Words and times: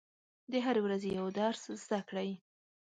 د 0.51 0.53
هرې 0.65 0.81
ورځې 0.83 1.09
یو 1.19 1.27
درس 1.39 1.61
زده 1.83 1.99
کړئ. 2.09 2.29